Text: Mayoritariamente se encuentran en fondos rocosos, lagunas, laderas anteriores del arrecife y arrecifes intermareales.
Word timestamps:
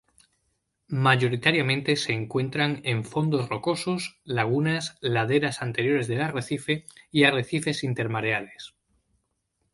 Mayoritariamente 0.87 1.95
se 1.95 2.11
encuentran 2.13 2.81
en 2.85 3.03
fondos 3.03 3.49
rocosos, 3.49 4.17
lagunas, 4.23 4.97
laderas 4.99 5.61
anteriores 5.61 6.07
del 6.07 6.21
arrecife 6.21 6.87
y 7.11 7.25
arrecifes 7.25 7.83
intermareales. 7.83 8.73